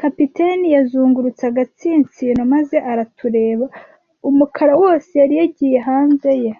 [0.00, 3.66] Kapiteni yazungurutse agatsinsino maze aratureba;
[4.28, 6.52] umukara wose yari yagiye hanze ye